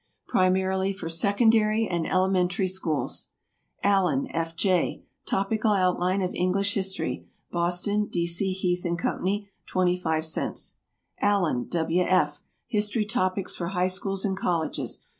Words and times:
Primarily 0.27 0.93
for 0.93 1.09
Secondary 1.09 1.85
and 1.87 2.07
Elementary 2.07 2.67
Schools. 2.67 3.27
ALLEN, 3.83 4.29
F. 4.31 4.55
J. 4.55 5.03
"Topical 5.27 5.73
Outline 5.73 6.23
of 6.23 6.33
English 6.33 6.73
History." 6.73 7.27
Boston, 7.51 8.07
D. 8.07 8.25
C. 8.25 8.51
Heath 8.51 8.83
& 8.95 8.97
Co. 8.97 9.27
25 9.67 10.25
cents. 10.25 10.77
ALLEN, 11.21 11.67
W. 11.67 12.01
F. 12.01 12.41
"History 12.65 13.05
Topics 13.05 13.55
for 13.55 13.67
High 13.67 13.89
Schools 13.89 14.25
and 14.25 14.35
Colleges." 14.35 15.03